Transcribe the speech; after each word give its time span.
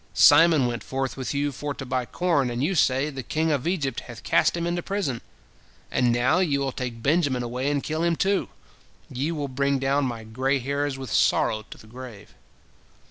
Simon 0.15 0.65
went 0.65 0.83
forth 0.83 1.15
with 1.15 1.31
you 1.31 1.51
for 1.51 1.75
to 1.75 1.85
buy 1.85 2.07
corn, 2.07 2.49
and 2.49 2.63
you 2.63 2.73
say, 2.73 3.11
The 3.11 3.21
king 3.21 3.51
of 3.51 3.67
Egypt 3.67 3.99
hath 3.99 4.23
cast 4.23 4.57
him 4.57 4.65
into 4.65 4.81
prison. 4.81 5.21
And 5.91 6.11
now 6.11 6.39
ye 6.39 6.57
will 6.57 6.71
take 6.71 7.03
Benjamin 7.03 7.43
away 7.43 7.69
and 7.69 7.83
kill 7.83 8.01
him, 8.01 8.15
too. 8.15 8.49
Ye 9.13 9.31
will 9.31 9.47
bring 9.47 9.77
down 9.77 10.05
my 10.05 10.23
gray 10.23 10.57
hairs 10.57 10.97
with 10.97 11.11
sorrow 11.11 11.65
to 11.69 11.77
the 11.77 11.85
grave." 11.85 12.33